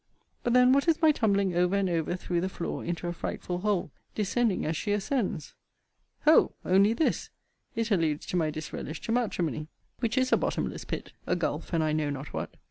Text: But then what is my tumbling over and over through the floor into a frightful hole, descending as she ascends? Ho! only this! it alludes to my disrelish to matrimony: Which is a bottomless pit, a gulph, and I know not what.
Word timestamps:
But 0.41 0.53
then 0.53 0.73
what 0.73 0.87
is 0.87 0.99
my 0.99 1.11
tumbling 1.11 1.55
over 1.55 1.75
and 1.75 1.87
over 1.87 2.15
through 2.15 2.41
the 2.41 2.49
floor 2.49 2.83
into 2.83 3.07
a 3.07 3.13
frightful 3.13 3.59
hole, 3.59 3.91
descending 4.15 4.65
as 4.65 4.75
she 4.75 4.93
ascends? 4.93 5.53
Ho! 6.25 6.55
only 6.65 6.93
this! 6.93 7.29
it 7.75 7.91
alludes 7.91 8.25
to 8.25 8.35
my 8.35 8.49
disrelish 8.49 8.99
to 9.01 9.11
matrimony: 9.11 9.67
Which 9.99 10.17
is 10.17 10.31
a 10.33 10.37
bottomless 10.37 10.85
pit, 10.85 11.13
a 11.27 11.35
gulph, 11.35 11.71
and 11.71 11.83
I 11.83 11.91
know 11.91 12.09
not 12.09 12.33
what. 12.33 12.51